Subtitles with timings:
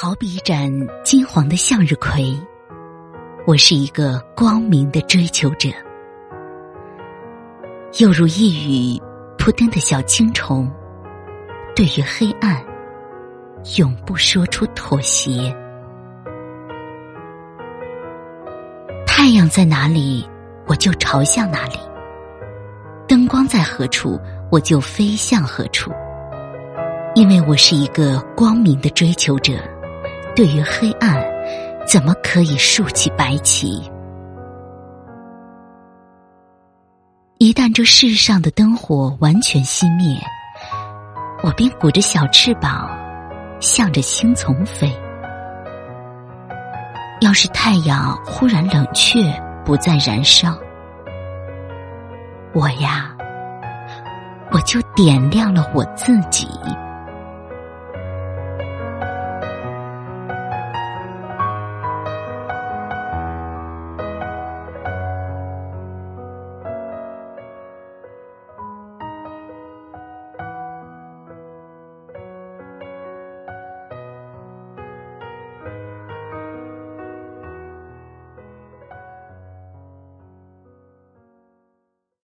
[0.00, 0.70] 好比一盏
[1.02, 2.32] 金黄的向日葵，
[3.48, 5.68] 我是一个光明的追求者，
[7.98, 9.02] 又如一羽
[9.38, 10.70] 扑腾的小青虫，
[11.74, 12.64] 对于黑暗，
[13.76, 15.52] 永不说出妥协。
[19.04, 20.24] 太阳在哪里，
[20.68, 21.76] 我就朝向哪里；
[23.08, 24.16] 灯光在何处，
[24.48, 25.90] 我就飞向何处。
[27.16, 29.54] 因为我是一个光明的追求者，
[30.38, 31.20] 对于黑暗，
[31.84, 33.82] 怎么可以竖起白旗？
[37.38, 40.16] 一旦这世上的灯火完全熄灭，
[41.42, 42.88] 我便鼓着小翅膀，
[43.58, 44.96] 向着星丛飞。
[47.20, 49.18] 要是太阳忽然冷却，
[49.64, 50.56] 不再燃烧，
[52.54, 53.12] 我呀，
[54.52, 56.46] 我就点亮了我自己。